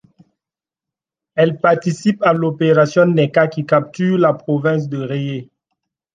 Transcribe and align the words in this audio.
Elle 1.35 1.59
participe 1.59 2.23
à 2.23 2.33
l'opération 2.33 3.05
Nekka 3.05 3.47
qui 3.49 3.67
capture 3.67 4.17
la 4.17 4.33
province 4.33 4.89
de 4.89 4.97
Rehe. 4.97 5.47